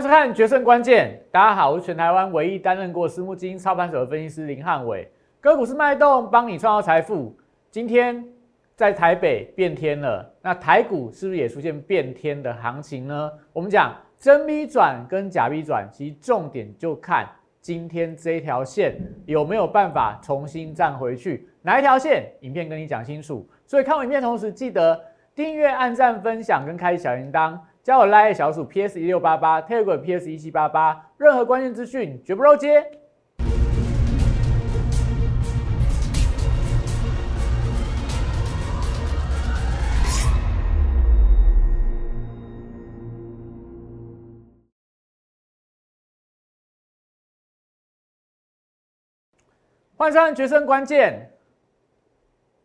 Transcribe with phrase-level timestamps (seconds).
[0.00, 1.10] 迎收看《决胜关键》。
[1.30, 5.06] 大家好，我是全台湾唯一担任过私募基金操盘手的分析师林汉伟。
[5.42, 7.36] 个股是脉动，帮你创造财富。
[7.70, 8.24] 今天
[8.74, 13.30] 在台北变天了，那台股是不是也出现变天的行情呢？
[13.52, 17.28] 我们讲真 V 转跟假 V 转，其实重点就看
[17.60, 18.96] 今天这一条线
[19.26, 21.46] 有没有办法重新站回去。
[21.60, 22.24] 哪一条线？
[22.40, 23.46] 影片跟你讲清楚。
[23.66, 24.98] 所以看完影片同时，记得
[25.34, 27.58] 订阅、按赞、分享跟开小铃铛。
[27.82, 32.84] 加我 Line 小鼠 PS 一六八八，Telegram PS 一七八八，任何关键资讯绝不漏接。
[49.96, 51.39] 换上决胜关键。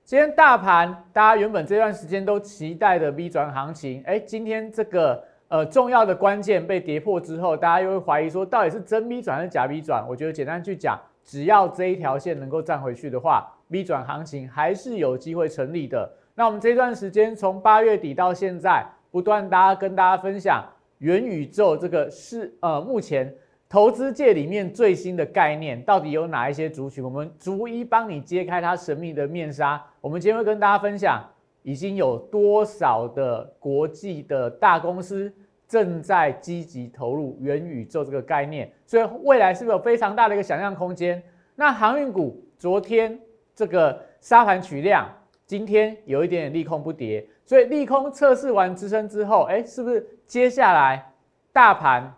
[0.05, 10.05] 今天大盘，大家原本这段时间都期待的 V 转行情，哎，今天这个呃重要的关键被跌破之后，大家又会怀疑说，到底是真 V 转还是假 V 转？
[10.07, 16.07] 我觉得简单去讲，只要这一条线能够站回去的话，V 转行情还是有机会成立的。
[16.35, 20.63] 那我们这段时间从八月底到现在，不断大家跟大家分享
[20.99, 23.33] 元宇宙这个是呃目前。
[23.75, 27.03] 投资界里面最新的概念到底有哪一些族群？
[27.03, 29.85] 我们逐一帮你揭开它神秘的面纱。
[29.99, 31.21] 我们今天会跟大家分享，
[31.61, 35.29] 已经有多少的国际的大公司
[35.67, 41.21] 正在积极投入元宇宙这个概念，所以未来是不是有非常大的一个想象空间？
[41.53, 43.19] 那航运股昨天
[43.53, 45.05] 这个沙盘取量，
[45.45, 51.11] 今天有一点点利空不跌，所以利空测试完支撑之后，哎，是不是接下来
[51.51, 52.15] 大盘？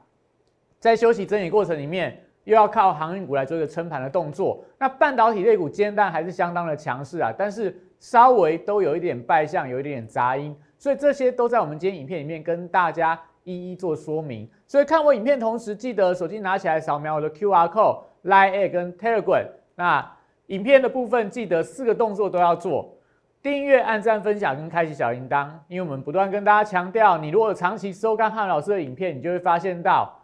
[0.79, 4.63] 在休息整理过程里面，又要靠航运股来做一个撑盘的动作。
[4.77, 10.55] 那半导体类股今天当然还是相当的强势啊，但是稍微都有一点败相，有一点点杂音。
[10.77, 14.47] 所以这些都在我们今天影片里面跟大家一一做说明。
[14.67, 19.47] 所以看我影片同时，记得手机拿起来扫描我的 QR code、Line 跟 Telegram。
[19.75, 20.09] 那
[20.45, 22.95] 影片的部分记得四个动作都要做：
[23.41, 25.49] 订阅、按赞、分享跟开启小铃铛。
[25.67, 30.16] 因为我们不断跟大家强调，你如果长期收看汉老师的影片，你就会发现到。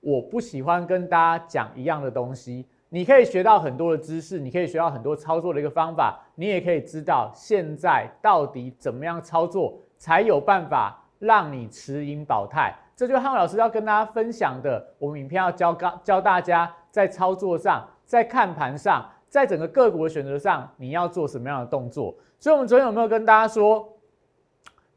[0.00, 12.74] 我不喜欢跟大家讲一样的东西，你可以学到很多的知识，你可以学到很多操作的一个方法，你也可以知道现在到底怎么样操作才有办法让你持盈保泰。
[12.96, 14.86] 这就是汉老师要跟大家分享的。
[14.98, 22.14] 我们影片要教教教大家在操作上，在看盘上，在整个个股的选择上，你要做什么样的动作。
[22.38, 23.88] 所以，我们昨天有没有跟大家说，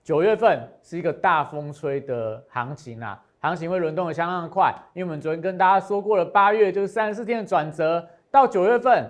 [0.04, 3.22] 九月份是一个大风吹的行情啊？
[3.44, 9.06] 行情会轮动的相当的快，因为我们昨天跟大家说过了，八月就是三十四天的转折，到九月份，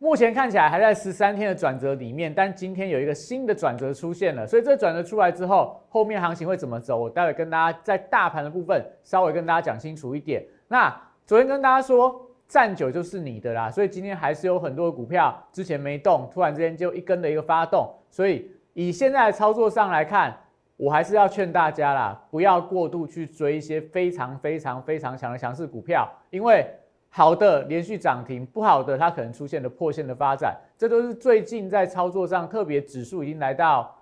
[0.00, 6.96] 目前看起来还在十三天的转折里面，但今天有一个新的转折出现了，所以这转折出来之后，后面行情会怎么走？
[6.96, 10.44] 我待会跟大家在大盘的部分稍微跟大家讲清楚一点。
[10.66, 10.92] 那
[11.24, 20.36] 昨天跟大家说，站久就是你的啦，所以今天还是有很多股票之前没动，突然之间就一根的一个发动，所以以现在的操作上来看。
[20.82, 26.66] 我还是要劝大家啦，不要过度去追一些非常非常非常强的强势股票，因为
[27.08, 33.96] 好的连续涨停，不好的它可能出现了破线的发展，这都是最近在操作上，特别指数已经来到，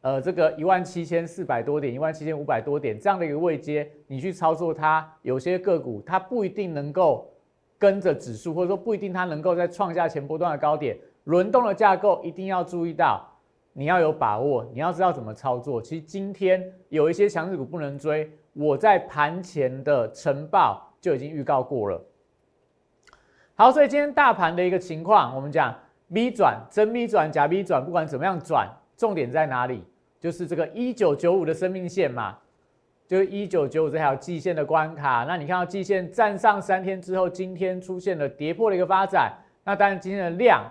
[0.00, 7.30] 呃，这个一万七千四百多点，一万七千五百多点这样的一个位阶，你去操作它，有些个股它不一定能够
[7.76, 13.28] 跟着指数，或者说不一定它能够在创下前波段的高点，轮动的架构一定要注意到。
[13.74, 15.80] 你要有把握，你要知道怎么操作。
[15.80, 21.98] 其实今天有一些强势股不能追，我在盘前的晨报就已经预告过了。
[23.54, 25.74] 好，所以今天大盘的一个情况，我们讲
[26.08, 29.82] V 转、真 V 转、假 V 转，不管怎么样转，重点在哪里？
[30.20, 32.36] 就是这个一九九五的生命线嘛，
[33.06, 35.24] 就是一九九五这条季线的关卡。
[35.26, 39.32] 那你看到季线站上三天之后，今天出现了跌破的一个发展。
[39.64, 40.70] 那当然今天的量。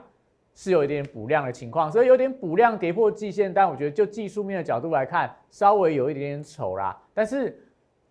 [0.53, 6.95] 是有一点补量的情况，所以有点补量跌破季线，但我觉得就技术面的角度来看，稍微有一点点丑啦。
[7.13, 7.57] 但是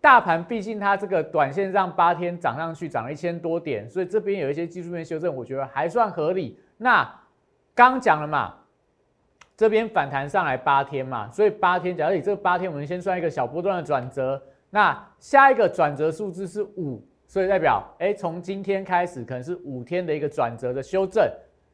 [0.01, 6.59] 大盘毕竟它这个短线上八天涨上去，涨了一千多点，所以这边有一些技术面修正，我觉得还算合理。
[6.77, 7.07] 那
[7.75, 8.55] 刚讲了嘛，
[9.55, 14.41] 这边反弹上来八天嘛，所以八天，假如你这八天我们先算一个小波段的转折，
[14.71, 21.31] 那下一个转折数字是五，所以代表哎，从今天开始可能是五天的一个转折的修正。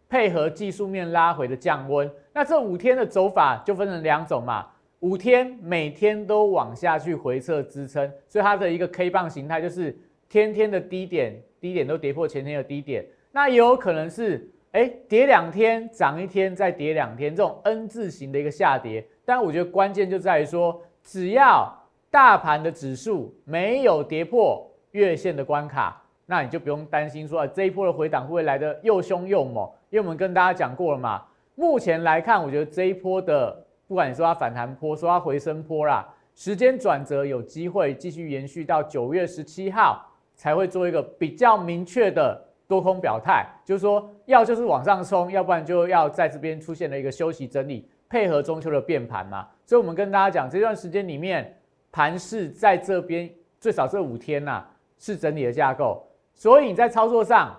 [0.09, 4.67] 配合技术面拉回的降温，那这五天的走法就分成两种嘛。
[5.01, 9.95] 五天每天都往下去回撤支撑，所以它的一个 K 棒形态就是
[10.27, 13.05] 天天的低点，低点都跌破前天的低点。
[13.31, 19.05] 那也有可能是哎跌两天涨一天再跌两天，这种 N 字形的一个下跌。
[19.23, 21.71] 但我觉得关键就在于说，只要
[22.09, 31.23] 大盘的指数没有跌破月线的关卡，那你就不用担心说这一波的回档会不会来的又凶又猛，因为我们跟大家讲过了嘛。
[31.55, 40.05] 目前来看，我觉得这一波的，不管你说它反弹波，说它回升波啦，时间转折有机会继续延续到九月十七号，
[40.35, 49.47] 才会做一个比较明确的多空表态，就是说要就是往上冲，要不然就要在这边出现了一个休息整理，配合中秋的变盘嘛。
[49.65, 51.57] 所以我们跟大家讲，这段时间里面
[51.91, 53.27] 盘势在这边
[53.59, 54.63] 最少这五天呐
[54.99, 56.05] 是整理的架构，
[56.35, 57.57] 所以你在操作上，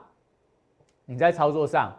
[1.04, 1.92] 你在操作上。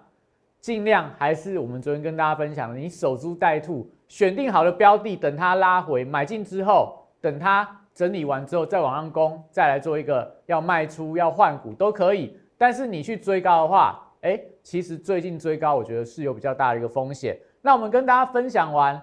[0.59, 12.38] 尽量还是我们昨天跟大家分享的，你守株待兔，选定好的标的，等它拉回买进之后，等它整理完之后再往上攻，再来做一个要卖出要换股都可以。
[12.57, 17.38] 但是你去追高的话，哎，其实最近追高我觉得是有比较大的一个风险。
[17.61, 19.01] 那我们跟大家分享完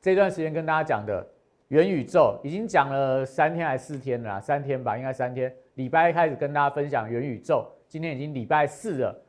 [0.00, 1.26] 这段时间跟大家讲的
[1.68, 4.38] 元宇宙，已经讲了三天还是四天了？
[4.42, 5.50] 三天吧，应该三天。
[5.74, 9.22] 礼拜一开始跟大家分享元宇宙，今天已经礼拜四了。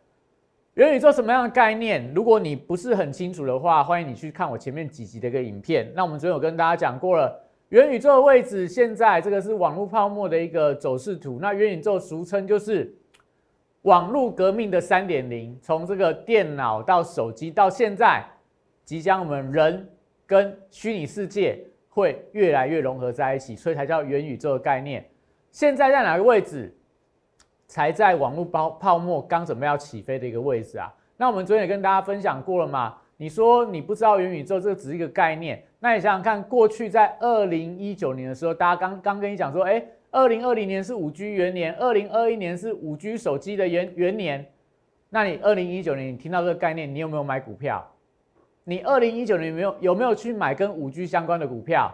[0.75, 2.11] 元宇宙什么样的概念？
[2.15, 5.91] 如果你不是很清楚的话，欢迎你去看我前面几集的一个影片。
[5.93, 7.39] 那我们昨天有跟大家讲过了，
[7.69, 11.37] 元宇宙的位置，现在这个是网络泡沫的一个走势图。
[11.39, 12.91] 那元宇宙俗称就是
[13.83, 18.25] 网络革命的三点零，从这个电脑到手机到现在，
[18.83, 19.87] 即将我们人
[20.25, 25.07] 跟虚拟世界会越来越融合在一起，所以才叫元宇宙的概念。
[25.51, 26.75] 现在在哪个位置？
[27.73, 32.95] 才在网络包泡沫刚准备要起飞的一个位置啊，那我们昨天也跟大家分享过了嘛。
[33.17, 35.59] 你说你不知道元宇宙，这个只是一个概念。
[35.79, 44.45] 那你想想看，过去在二零一九年的时候，大家刚刚跟你讲说，哎，二零二零年是五 G 元年，二零二一年是五 G 手机的元元年。
[45.09, 47.83] 那你二零一九年你听到这个概念，你有没有买股票？
[48.65, 51.91] 你二零一九年有没有有没有去买跟五 G 相关的股票？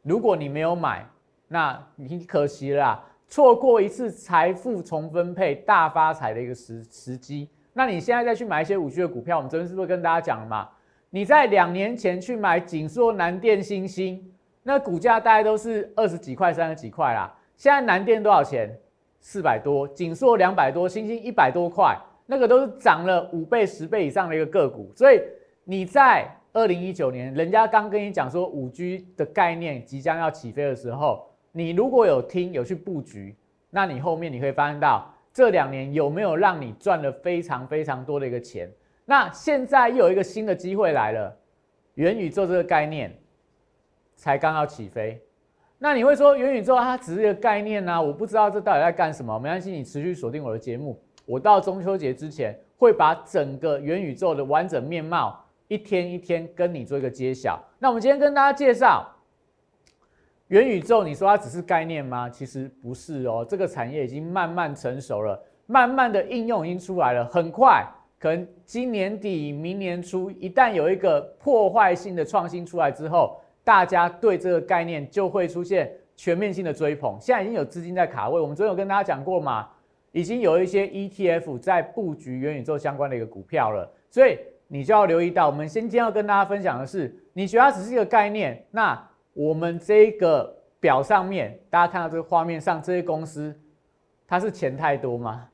[0.00, 1.06] 如果你没有买，
[1.46, 3.04] 那你可惜了。
[3.32, 10.68] 错过一次财富重分配、大发财的一个时时机，那你现在再去买一些五 G 的股票，我们昨天是不是跟大家讲了嘛？
[11.08, 14.22] 你在两年前去买锦硕、南电、星星，
[14.64, 17.34] 那股价大概都是二十几块、三十几块啦。
[17.56, 18.70] 现在南电多少钱？
[19.18, 24.92] 四百多，锦硕两百多，星星一百多块，那个都是涨了五倍、十倍以上的一个个股。
[24.94, 25.18] 所以
[25.64, 31.31] 你在二零一九年，人家刚跟你讲说五 G 的概念即将要起飞的时候。
[31.52, 33.36] 你如果有听有去布局，
[33.68, 38.70] 那你后面你会发现到这两年有没有让你赚了非常非常多的一个钱？
[39.04, 41.36] 那现在又有一个新的机会来了，
[41.94, 43.14] 元宇宙这个概念
[44.16, 45.20] 才刚要起飞。
[45.78, 48.00] 那你会说元宇宙它只是一个概念呢？
[48.00, 49.38] 我不知道这到底在干什么。
[49.38, 57.62] 没关系，你持续锁定我的节目，我到中秋节之前会把整个元宇宙的完整面貌一天一天跟你做一个揭晓。
[57.78, 59.06] 那我们今天跟大家介绍。
[60.52, 62.28] 元宇宙，你说它只是概念吗？
[62.28, 67.82] 其实不是哦，这个产业已经慢慢成熟了，慢慢的应用已经出来了，很快，
[68.18, 77.16] 可能今年底、明年初，一旦有一个破坏性的创新出来之后，大家对这个概念就会出现全面性的追捧。
[77.18, 79.66] 现在已经有资金在卡位，我们昨天有跟大家讲过嘛，
[80.10, 84.38] 已经有一些 ETF 在布局元宇宙相关的一个股票了，所以
[84.68, 89.08] 你就要留意到，我们先今天要跟大家分享的是，你觉得它只是一个概念，那？
[89.34, 93.54] 我们这个表上面，大家看到这个画面上这些公司，
[94.26, 95.48] 它是钱太多吗？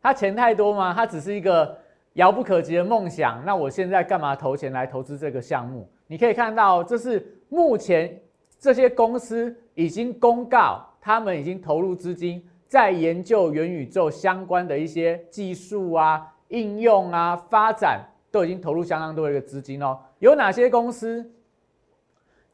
[0.00, 0.92] 它钱太多吗？
[0.92, 1.78] 它只是一个
[2.14, 3.44] 遥不可及的梦想。
[3.44, 5.88] 那我现在干嘛投钱来投资这个项目？
[6.06, 8.20] 你可以看到，这是目前
[8.58, 19.98] 这些公司已经公告，他们已经投入资金在研究元宇宙相关的一些技术啊、应用啊、发展，都已经投入相当多的一个资金哦。
[20.18, 21.30] 有哪些公司？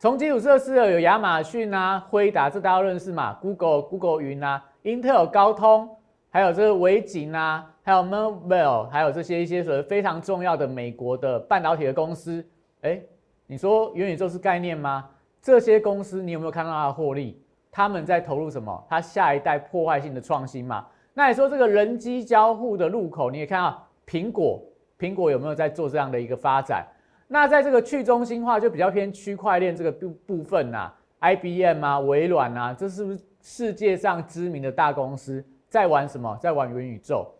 [0.01, 5.95] 从基础设施有亚马逊啊、辉达，这大家认识嘛？Google、Google 云啊、Intel、高通，
[6.31, 12.43] 还有这个维景啊，还有 Marvell，还有这些一些所谓非常重要的美国的半导体的公司。
[12.81, 12.99] 哎，
[13.47, 15.07] 你说元宇宙是概念吗？
[15.43, 17.39] 这些公司你有没有看到它的获利？
[17.71, 18.83] 他们在投入什么？
[18.89, 20.87] 它下一代破坏性的创新嘛？
[21.13, 24.63] 那你说这个人机交互的入口，你也看到苹果，
[24.99, 26.87] 苹果有没有在做这样的一个发展？
[27.33, 36.37] 那在这个去中心化就比较偏区块链这个部部分呐，IBM 啊、微软啊，这是不是世界上知名的大公司在玩什么？
[36.41, 37.33] 在玩元宇宙，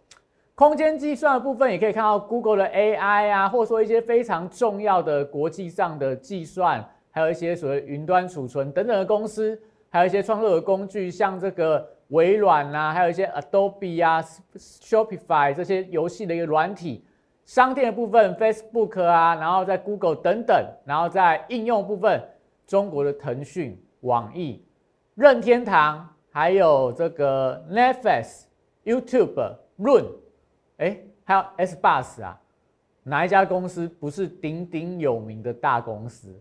[0.55, 14.23] 空间计算的部分也可以看到 Google 的 AI 啊，或者说一些非常重要的国际上的计算，还有一些所谓云端储存等等的公司，还有一些创作的工具，像这个微软啊，还有一些 Adobe 啊、
[14.55, 17.05] Shopify 这些游戏的一个软体。
[17.51, 22.23] 商店的部分，Facebook 啊，然后在 Google 等等，然后在应用部分，
[22.65, 24.65] 中国的腾讯、网易、
[25.17, 28.45] 任天堂，还有这个 Netflix、
[28.85, 30.05] YouTube、Run，，
[30.77, 32.41] 哎，还有 S Bus 啊，
[33.03, 36.41] 哪一家公司不是鼎鼎有名的大公司？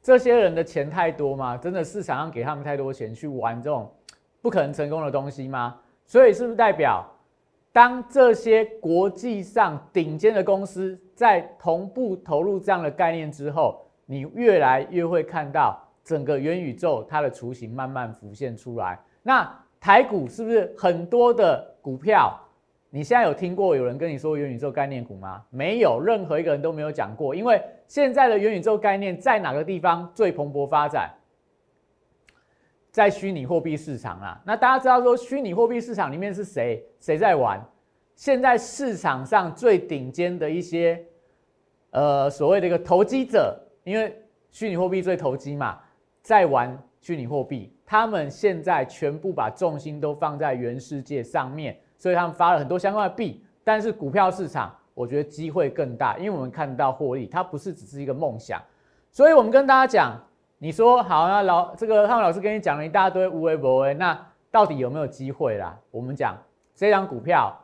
[0.00, 1.58] 这些人的钱太多吗？
[1.58, 3.94] 真的市场上给他们太多钱去玩这种
[4.40, 5.78] 不可能成功的东西吗？
[6.06, 7.06] 所以是不是代表，
[7.72, 18.98] 当这些国际上顶尖的公司在同步投入这样的概念之后，你越来越会看到整个元宇宙它的雏形慢慢浮现出来？
[19.22, 19.48] 那
[19.78, 22.36] 台股是不是很多的股票？
[22.92, 25.40] 你现在有听过有人跟你说元宇宙概念股吗？
[25.48, 27.32] 没有，任何一个人都没有讲过。
[27.32, 31.08] 因为现在的元宇宙概念在哪个地方最蓬勃发展？
[32.90, 34.40] 在虚拟货币市场啊。
[34.44, 37.60] 那大家知道说虚拟货币市场里面是谁谁在玩？
[38.14, 41.02] 现在市场上最顶尖的一些
[41.90, 44.14] 呃所谓的一个投机者，因为
[44.50, 45.78] 虚拟货币最投机嘛，
[46.22, 47.74] 在玩虚拟货币。
[47.86, 51.76] 他们现在全部把重心都放在原世界上面。
[51.96, 58.58] 所以他们发了很多相关的币，但是股票市场我觉得机会更大，因为我们看到获利，它不是只是一个梦想。
[59.10, 60.18] 所以我们跟大家讲，
[60.62, 65.74] 你说好，那老这个汉老师跟你讲了一大堆无为博为，那到底有没有机会啦？
[65.90, 66.36] 我们讲
[66.74, 67.58] 这张股票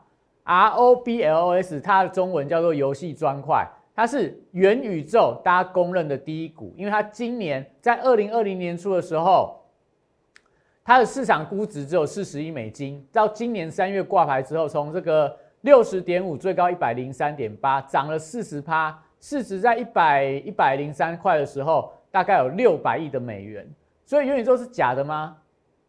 [0.45, 9.63] R O B L O S，它的中文叫做游戏砖块，它是元宇宙大家公认的第一股，因为它今年在二零二零年初的时候。
[10.89, 23.69] 它的市场估值只有四十亿美金，到今年三月挂牌之后，从这个六十点五最高一百零三点八，涨了四十趴，市值在一百一百零三块的时候，大概有六百亿的美元。
[24.07, 25.37] 所以元宇宙是假的吗？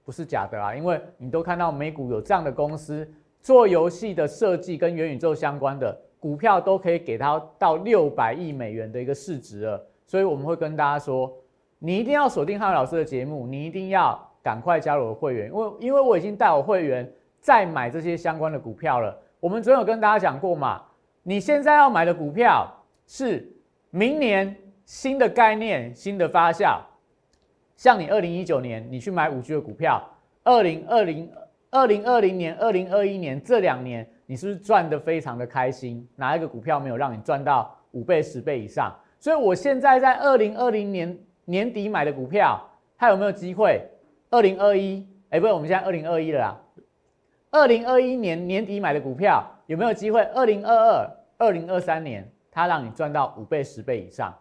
[0.04, 9.82] 不是假的啊，因为你都看到美股有这样的公司做游戏的设计跟元宇宙相关的股票，都可以给它到六百亿美元的一个市值了。
[10.06, 11.34] 所以我们会跟大家说，
[11.80, 14.22] 你一定要锁定汉老师的节目，你一定要。
[14.44, 19.14] 赶快加入我的会员，因为因为我已经带我会员再买这些相关的股票了。
[19.42, 20.82] 我们总有跟大家讲过嘛，
[21.22, 22.66] 你现在要买的股票
[23.06, 23.46] 是
[23.90, 24.56] 明年
[24.88, 26.80] 新的概念、新的发酵。
[27.76, 30.02] 像你二零一九年你去买五 G 的股票，
[30.46, 31.30] 二零二零、
[31.70, 36.08] 二零二零年、二零二一年这两年，你是不是赚的非常的开心？
[36.16, 38.98] 哪一个股票没有让你赚到五倍、十倍以上？
[39.20, 42.58] 所以我现在在二零二零年年底买的股票，
[42.98, 43.86] 它有没有机会？
[44.30, 46.58] 二零二一，哎，不是，我们现在二零二一了啦。
[47.52, 50.22] 二零二一年年底买的股票有没有机会？
[50.34, 54.34] 二零二二、二零二三年，它让你赚到五倍、十倍以上？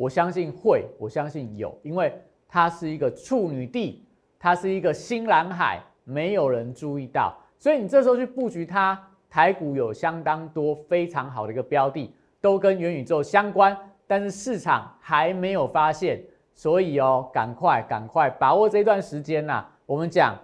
[0.00, 2.10] 我相信会，我相信有，因为
[2.48, 4.02] 它是一个处女地，
[4.38, 13.76] 它是一个新蓝海，没有人注意到，所以你这时候去布局它，台股有相当多非常好的一个标的，都跟元宇宙相关，
[14.06, 16.24] 但是市场还没有发现。
[16.54, 19.62] 所以哦，赶快赶快把握这段时间呐！
[19.84, 20.34] 我们讲，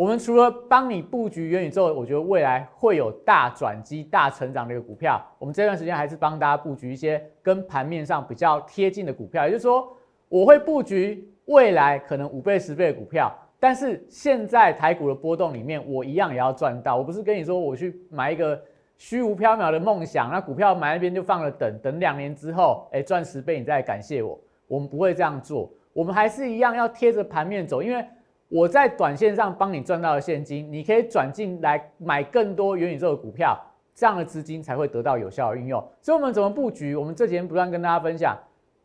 [0.00, 5.22] 我们除了帮你布局元宇宙，我觉得未来会有大转机、大成长的一个股票。
[5.38, 9.94] 我们这段时间还是帮大家布局一些跟盘面上比较贴近的股票，也就是说，
[10.30, 13.30] 我会布局未来可能五倍、十倍的股票。
[13.58, 16.96] 但是现在台股的波动里面，我一样也要赚到。
[16.96, 18.58] 我不是跟你说我去买一个
[18.96, 24.40] 虚无缥缈的梦想，那股票买那边就放了等等两年之后，哎，赚十倍你再感谢我。
[24.66, 28.02] 我们不会这样做，我们还是一样要贴着盘面走，因为
[28.50, 33.58] 我在短线上帮你赚到了现金，你可以转进来买更多元宇宙的股票，
[33.94, 35.80] 这样的资金才会得到有效的运用。
[36.02, 36.94] 所以，我们怎么布局？
[36.94, 38.36] 我们这几天不断跟大家分享，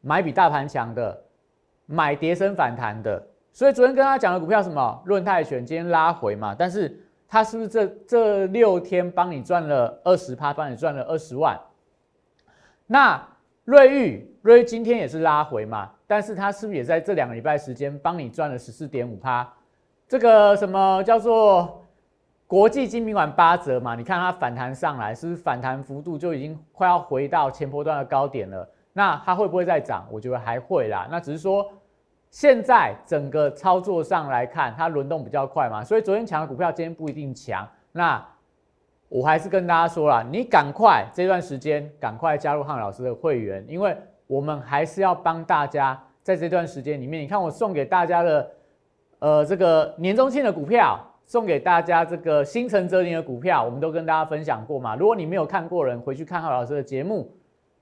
[0.01, 1.19] 买比大盘强的，
[1.87, 3.27] 买跌升反弹的。
[3.51, 5.01] 所以昨天跟大家讲的股票什么？
[5.03, 11.59] 润泰选今天拉回嘛，但是它是不是这这六天帮你赚了二十趴，帮你赚了二十万？
[12.85, 13.29] 那？
[13.63, 19.47] 瑞昱，瑞昱今天也是拉回嘛，但是它是不是也在这两个礼拜时间帮你赚了十四点五趴？
[20.07, 21.83] 这个什么叫做
[22.47, 23.95] 国际精品馆八折嘛？
[23.95, 28.69] 你看它反弹上来，是不是反弹幅度就已经快要回到前波段的高点了？
[28.93, 30.05] 那它会不会再涨？
[30.11, 31.07] 我觉得还会啦。
[31.09, 31.67] 那只是说
[32.29, 37.67] 现在整个操作上来看，它轮动比较快嘛，所以昨天强的股票今天不一定强。
[37.91, 38.23] 那
[39.09, 43.97] 我还是跟大家说了，你赶快这段时间赶快加入汉老师的会员，因为
[44.27, 47.21] 我们还是要帮大家在这段时间里面。
[47.21, 48.51] 你看我送给大家的，
[49.19, 54.95] 呃，这个年终庆的股票，送给大家这个星辰哲林的股票，我们都跟大家分享过嘛。
[54.95, 57.31] 如果你没有看过人，回去看汉老师的节目，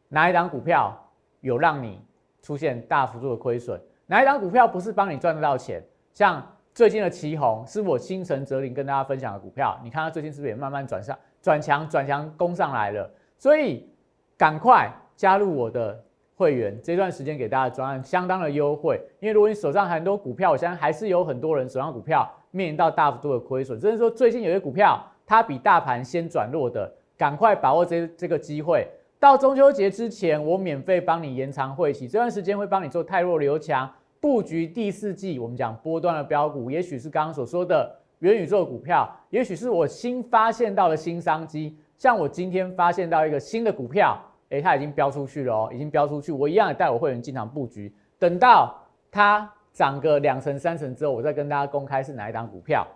[0.10, 0.94] 哪一档股票
[1.42, 2.02] 有让你
[2.42, 3.80] 出现大幅度的亏损？
[4.06, 5.84] 哪一档股票不是帮你赚得到钱？
[6.14, 6.46] 像。
[6.76, 13.08] 最近的旗红是我星辰哲林跟大家分享的股票，你看它最近是不是也慢慢转上转强转强攻上来了？
[13.38, 13.88] 所以
[14.36, 16.04] 赶快加入我的
[16.36, 28.88] 会员这段时间给大家专案相当的优惠，因为如果你手上很多股票，我相信还是有很多人手上股票面临到大幅度的亏损，只是说最近有些股票它比大盘先转弱的，赶快把握这这个机会。
[29.20, 35.40] 到中秋节之前，我免费帮你延长会期，这段时间会帮你做太弱留强布局第四季。
[35.40, 44.20] 我们讲波段的标股，也许是刚刚所说的元宇宙股票，也许是我新发现到的新商机，像我今天发现到一个新的股票。
[44.54, 46.32] 哎，它已经标出去了哦，已经标出去。
[46.32, 48.80] 我一样带我会员进场布局，等到
[49.10, 52.88] 它涨个两成三成之后，我再跟大家公开是哪一档股票。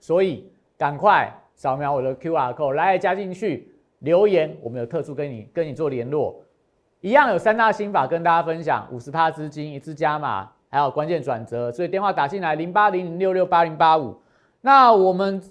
[0.00, 6.42] 所以赶快扫描我的 Q R code 来加进去留言，我们有特殊跟你跟你做联络。
[7.02, 11.70] 一样有三大心法跟大家分享：五十趴资金一次加码，还有关键转折。
[11.70, 14.16] 所以电话打进来零八零零六六八零八五。
[14.62, 15.42] 那我们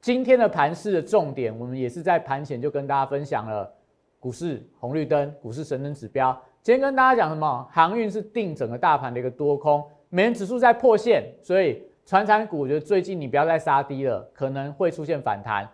[0.00, 3.74] 今天的盘市的重点，我们也是在盘前就跟大家分享了。
[4.20, 6.36] 股市红绿灯，股市神灯指标。
[6.60, 7.68] 今天跟大家讲什么？
[7.70, 15.68] 航运是定整个大盘的一个多空，美元指数在破线，所以船产股我觉得最近你不要再杀低了，可能会出现反弹。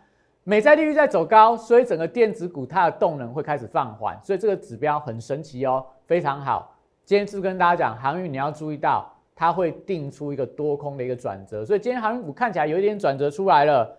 [0.44, 6.76] 美债利率在走高，所以整个电子股它的动能会开始放缓，所以这个指标很神奇哦，非常好。
[7.04, 8.30] 今天是不是跟大家讲航运？
[8.30, 13.98] 你要注意到它会定出一个多空的一个转折，所以今天航运股看起来有一点转折出来了。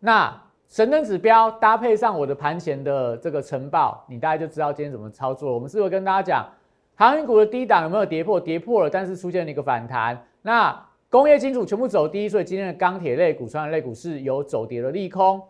[0.00, 0.47] 那。
[0.68, 5.52] 神灯指标搭配上我的盘前的这个晨报，你大概就知道今天怎么操作。
[5.54, 6.46] 我们是会跟大家讲，
[6.94, 8.38] 航运股的低档有没有跌破？
[8.38, 10.22] 跌破了，但是出现了一个反弹。
[10.42, 15.42] 那工业金属全部走低，所以今天的钢铁类股、创业类股是有走跌的利空。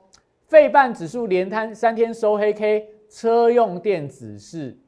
[0.47, 4.79] 费半指数连摊三天收黑 K，车用电子是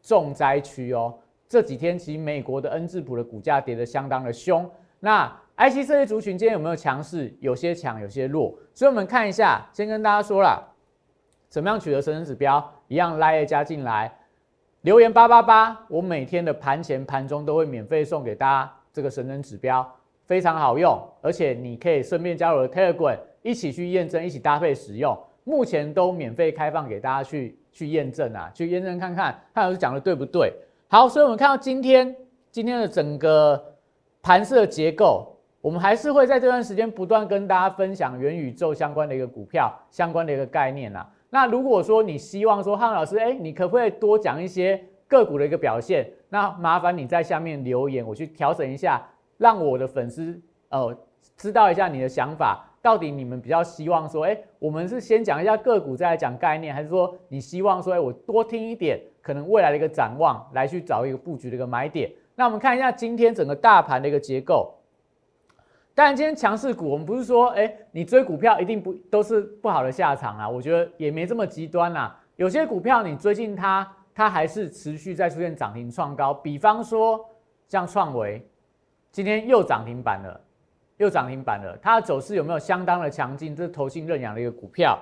[0.00, 1.14] 重灾区哦。
[1.46, 4.68] 这几天其实美国的恩智浦的股价跌得相当的凶。
[4.98, 7.34] 那 IC 设计族群今天有没有强势？
[7.40, 8.54] 有些强，有些弱。
[8.74, 10.62] 所以我们看一下，先跟大家说了，
[11.48, 12.62] 怎么样取得神指标？
[12.88, 14.14] 一样拉一加进来，
[14.82, 19.90] 留言八八八，我每天的盘前、盘中都会免费送给大家这个神人指标，
[20.26, 25.18] 非常好用，而且你可以顺便加入我的 Telegram，一起去验证，一起搭配使用。
[25.44, 30.52] 目前都免费开放给大家去去验证啊，去验证看看，看老师讲的对不对？
[30.88, 32.14] 好，所以我们看到今天
[32.52, 33.74] 今天的整个
[34.20, 35.32] 盘色结构。
[35.66, 41.04] 我们还是会在这段时间不断跟大家分享元宇宙相关的一个股票相关的一个概念呐。
[41.28, 46.08] 那如果说你希望说汉老师，哎，你可不可以多讲一些个股的一个表现？
[46.28, 49.04] 那麻烦你在下面留言，我去调整一下，
[49.38, 50.96] 让我的粉丝呃
[51.36, 52.64] 知道一下你的想法。
[52.80, 62.08] 到底你们比较希望说，哎，我们是先讲一下个股再来讲概念，还是说你希望说，哎，我多听一点可能未来的一个展望，来去找一个布局的一个买点？
[62.36, 64.72] 那我们看一下今天整个大盘的一个结构。
[65.96, 70.46] 当然，今天强势股，我们不是说，哎，你追股票一定不都是不好的下场啊？
[70.46, 72.14] 我觉得也没这么极端啦。
[72.36, 76.34] 有些股票你追进它，它还是持续在出现涨停创高。
[76.34, 77.18] 比方说
[77.66, 78.46] 像创维，
[79.10, 80.38] 今天又涨停板了，
[80.98, 81.74] 又涨停板了。
[81.80, 83.56] 它的走势有没有相当的强劲？
[83.56, 84.98] 这是投信认养的一个股票。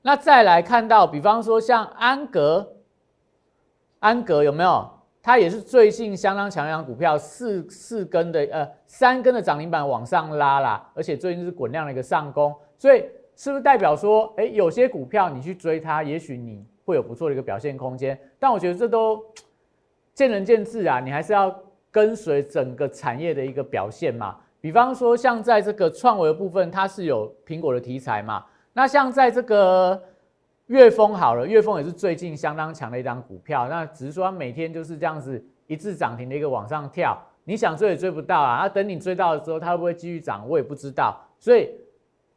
[0.00, 2.76] 那再来看到，比方说像安格，
[3.98, 4.95] 安格有没有？
[5.26, 18.16] 它也是最近相当强的股票，四四根的呃三根的涨停板往上拉啦，而且最近是滚量的一个上攻，所以是不是代表说，哎，有些股票你去追它，也许你会有不错的一个表现空间？
[18.38, 19.20] 但我觉得这都
[20.14, 21.52] 见仁见智啊，你还是要
[21.90, 24.36] 跟随整个产业的一个表现嘛。
[24.60, 30.00] 比方说像在这个创维的部分，它是有苹果的题材嘛，那像在这个。
[30.66, 38.58] 岳峰好了，岳峰也是最近相当强的一张股票，那只是说它每天就是这样子一字涨停的一个往上跳，你想追也追不到啊！
[38.62, 41.16] 那等你追到的时候，它会不会继续涨，我也不知道。
[41.38, 41.70] 所以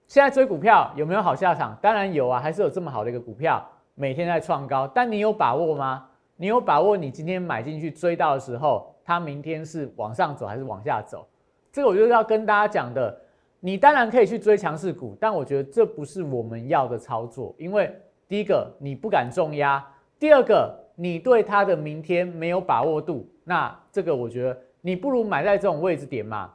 [0.05, 1.75] 现在追股票有没有好下场？
[1.81, 6.05] 当然有啊，还是有这么好的一个股票每天在创高，但你有把握吗？
[6.35, 11.27] 你有把握你今天买进去追到的时候，它明天是往上走还是往下走？
[11.71, 13.19] 这个我就是要跟大家讲的。
[13.59, 17.91] 你当然可以去追强势股，但我觉得这不是我们要的操作，因为。
[18.29, 19.81] 第一个，你不敢重压；
[20.19, 23.27] 第二个，你对它的明天没有把握度。
[23.43, 26.53] 那这个，我觉得你不如买在这种位置点嘛，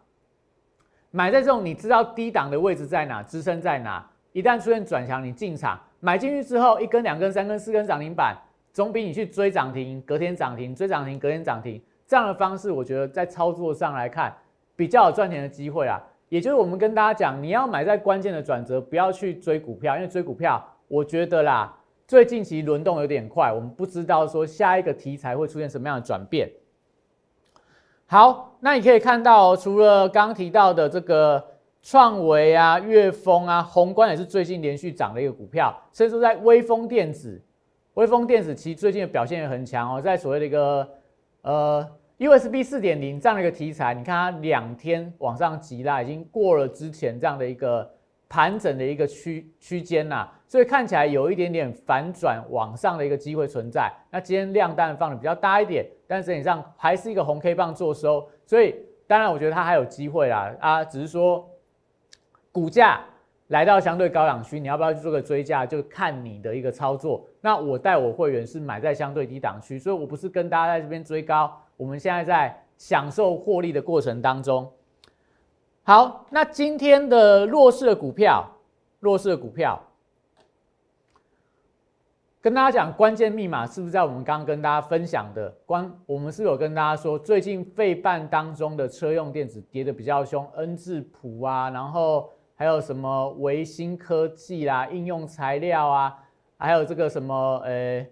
[1.11, 4.09] 买在这种你知道低档的位置在哪，支撑在哪。
[4.31, 8.37] 一旦出现转强，你进场买进去之后，一根、两根、三根、四根涨停板，
[8.73, 14.33] 总比你去追涨停、隔天涨停、追涨停、隔天涨停这样的方式，我觉得在操作上来看
[14.77, 16.01] 比较有赚钱的机会啊。
[16.29, 20.65] 也就是我们跟大家讲，你要买在关键的转折，不要去追股票，因为追股票。
[20.89, 26.51] 我觉得啦，最近其实轮动有点快，我们不知道说下一个题材会出现什么样的转变。
[28.07, 31.43] 好，那你可以看到，除了刚提到的这个
[31.83, 37.41] 创维啊、粤丰啊、宏观也是最近连续涨的一个股票，甚至在微风电子，
[37.95, 40.89] 微风电子其实最近的表现也很强哦，在所谓的一个
[41.43, 47.91] 呃 USB 四点零这样的一个题材，你看它两天往上急拉，已经过了之前这样的一个
[48.35, 53.89] 盘整的一个区区间呐，所以看起来有一点点反转往上的一个机会存在。
[54.11, 58.75] 那今天量弹放的比较大一点，但整体上还是一个红 K 棒做收，所以
[59.07, 61.49] 当然我觉得它还有机会啦啊，只是说
[62.51, 63.01] 股价。
[63.49, 65.67] 来到相对高档区，你要不要去做个追加？
[65.67, 67.25] 就看你的一个操作。
[67.43, 71.55] 那我带我会员是买在相对低档区，所以我不是跟大家在这边追高。
[71.77, 74.69] 我们现在在享受获利的过程当中。
[75.87, 78.43] 好，那今天的弱势的股票，
[79.01, 79.79] 弱势的股票，
[82.41, 85.51] 跟大家讲关键密码是不是在我们刚刚跟大家分享的？
[85.67, 92.31] 关我们是有跟大家说，最近费半当中的车用电子跌的比较凶，N 字谱啊，然后。
[92.57, 96.17] 还有什么维新科技啦，应用材料啊，
[96.57, 98.07] 还有这个什么呃，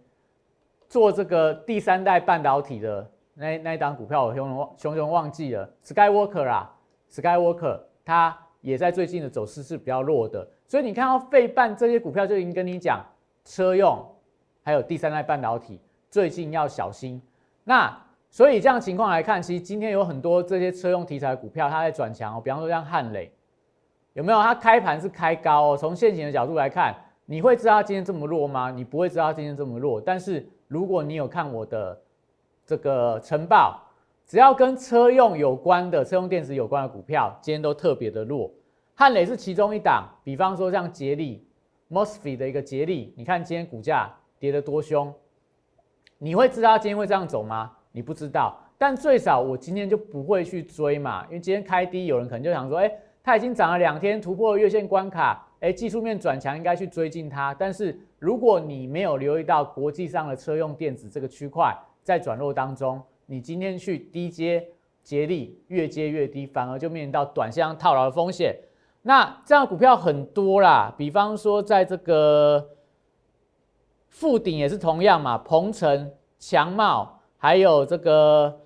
[0.89, 6.75] 做这个第三代半导体的那那一档股票，我熊熊熊熊忘记了，Skywalker 啊
[7.13, 13.05] ，Skywalker 它也在最近的走势是比较弱的，所以你看到费半这些股票就已经跟你讲，
[13.45, 14.05] 车用
[14.63, 15.79] 还有第三代半导体
[16.11, 17.21] 最近要小心。
[17.65, 17.97] 那
[18.31, 23.31] 所以这样情况来看，其实今天有很多这些车用题材股票它在转强哦，比方说像汉磊。
[24.15, 24.43] 有没有？
[24.43, 25.75] 它开盘是开高哦。
[25.75, 26.95] 从现行的角度来看，
[27.25, 28.71] 你会知道它今天这么弱吗？
[28.71, 29.99] 你不会知道它今天这么弱。
[29.99, 31.99] 但是如果你有看我的
[32.67, 33.82] 这个晨报，
[34.33, 38.51] 只要跟车用有关的、车用电子有关的股票，今天都特别的弱。
[38.95, 41.47] 汉磊是其中一档，比方说像捷力
[41.91, 45.13] Mosfet 的一个捷力，你看今天股价跌得多凶，
[46.17, 47.73] 你会知道今天会这样走吗？
[47.93, 48.59] 你不知道。
[48.79, 52.91] 但最少我今天就不会去追嘛，因为今天开低，有人可能就想说，哎。
[53.23, 57.53] 它已经涨了两天，突破了月线关卡，哎，技术面转强，应该去追进它。
[57.53, 63.01] 但是如果你没有留意到国际上的车用电子这个区块在转弱当中，
[63.33, 64.63] 你今天去低接
[65.03, 68.55] 接力，越接越低，反而就面临到短线上套牢的风险。
[69.01, 72.69] 那这样股票很多啦，比方说在这个
[74.11, 78.61] 富鼎也是同样嘛，鹏程、强茂，还有这个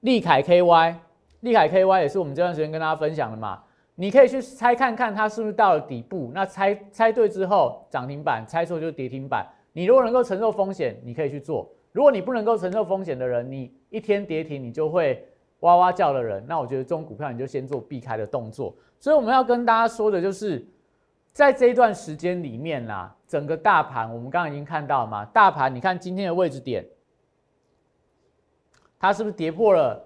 [0.00, 0.96] 利凯 KY。
[1.42, 3.62] 利凯 KY 也是我们这段时间跟大家分享的嘛，
[3.94, 6.32] 你可以去猜看看它是不是到了底部。
[6.34, 9.46] 那猜猜对之后涨停板，猜错就是跌停板。
[9.72, 15.26] 你如果能够承受风险，你可以去做；如果你不能够承受风险的人，你一天跌停你就会
[15.60, 18.74] 哇哇叫的人，那我觉得这种股票你就先做避开的动作。
[18.98, 20.64] 所以我们要跟大家说的就是，
[21.32, 26.86] 在这一段时间里面啦，整个大盘我们刚刚已经看到嘛，大盘你看今天的位置点，
[28.98, 30.02] 它是不是跌破了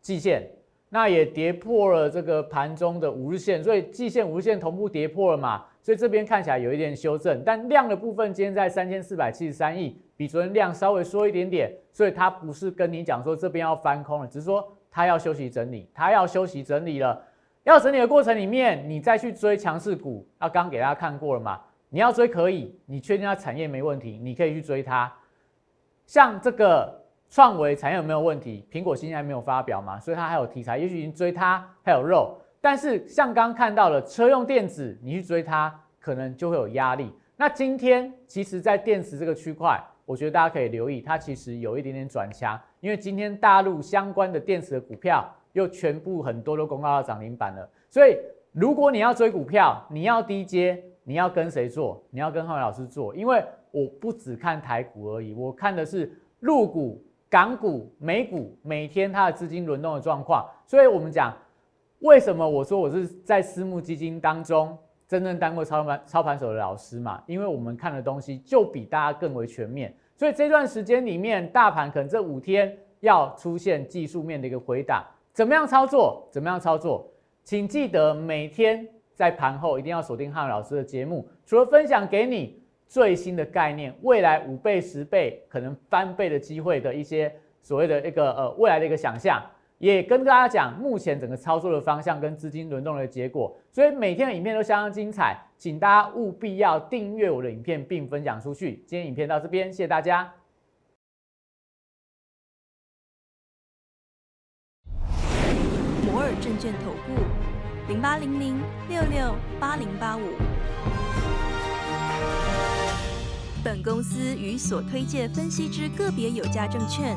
[0.00, 0.50] 季线？
[0.90, 17.18] 那也跌破了这个盘中的五日线，所以季线、五日线同步跌破了嘛，所以这边看起来有一点修正，但量的部分今天在三千四百七十三亿，比昨天量稍微缩一点点，所以它不是跟你讲说这边要翻空了，只是说它要休息整理，它要休息整理了，
[17.62, 25.10] 要整理的过程里面，你再去追强势股，那刚给大家看过了嘛，你要追可以，你确定它产业没问题，你可以去追它，
[26.04, 26.98] 像这个。
[27.30, 28.66] 创维产业有没有问题？
[28.72, 32.34] 苹果现在还没有发表嘛，所以它还有题材，也许已经追它还有肉。
[32.58, 37.12] 但是像刚看到了车用电子，你去追它可能就会有压力。
[37.36, 47.68] 那今天其实，在电池这个区块，我觉得大家可以留意，它其实有一点点转强，因为今天大陆相关的电池的股票又全部很多都公告到涨停板了。
[47.90, 48.16] 所以
[48.52, 52.02] 如果你要追股票，你要低阶，你要跟谁做？
[52.08, 57.04] 你要跟浩伟老师做，因为我不只看台股而已，我看的是陆股。
[57.30, 61.30] 港股、美股每天它的资金轮动的状况，所以我们讲
[61.98, 64.74] 为什么我说我是在私募基金当中
[65.08, 67.20] 真正当过操盘操盘手的老师嘛？
[67.26, 76.28] 因为我们看的东西就比大家更为全面，所以这段时间里面，大盘可能这五天要出现技术面的一个回档，怎么样操作？
[76.30, 77.10] 怎么样操作？
[77.42, 82.62] 请记得每天在盘后一定要锁定汉老师的节目，除了分享给你。
[82.90, 89.42] 最新的概念，未来五倍、十倍可能翻倍的机会的一些所谓的一个呃未来的一个想象，
[89.78, 93.56] 也跟大家讲目前整个操作的方向跟资金轮动的结果。
[93.70, 98.82] 所以每天的影片都相当精彩，请大家务必要订阅我的影片并分享出去。
[98.86, 100.32] 今天影片到这边，谢谢大家。
[106.04, 110.20] 摩尔证券投顾零八零零六六八零八五。
[113.64, 117.16] 本公司与所推介分析之个别有价证券